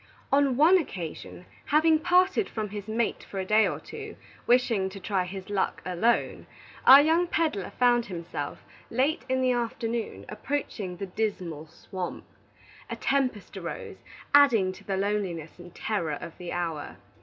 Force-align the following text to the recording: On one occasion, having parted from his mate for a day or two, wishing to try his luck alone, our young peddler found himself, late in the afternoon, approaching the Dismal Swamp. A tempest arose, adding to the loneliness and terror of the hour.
On 0.31 0.57
one 0.57 0.79
occasion, 0.79 1.45
having 1.65 1.99
parted 1.99 2.49
from 2.49 2.69
his 2.69 2.87
mate 2.87 3.23
for 3.23 3.37
a 3.39 3.45
day 3.45 3.67
or 3.67 3.79
two, 3.79 4.15
wishing 4.47 4.89
to 4.89 4.99
try 4.99 5.25
his 5.25 5.51
luck 5.51 5.79
alone, 5.85 6.47
our 6.87 6.99
young 6.99 7.27
peddler 7.27 7.71
found 7.77 8.07
himself, 8.07 8.63
late 8.89 9.23
in 9.29 9.41
the 9.41 9.51
afternoon, 9.51 10.25
approaching 10.27 10.97
the 10.97 11.05
Dismal 11.05 11.67
Swamp. 11.67 12.25
A 12.89 12.95
tempest 12.95 13.55
arose, 13.55 13.97
adding 14.33 14.71
to 14.71 14.83
the 14.83 14.97
loneliness 14.97 15.59
and 15.59 15.71
terror 15.75 16.17
of 16.19 16.35
the 16.39 16.51
hour. 16.51 16.97